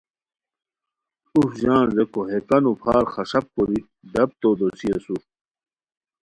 اُف 1.35 1.49
ژان 1.61 1.85
ریکو 1.95 2.21
ہے 2.29 2.39
کانو 2.47 2.71
پھار 2.81 3.03
خݰپ 3.13 3.45
کوری 3.53 3.79
ڈپ 4.13 4.29
تو 4.41 4.49
دوسی 4.59 4.87
اسور 4.95 5.21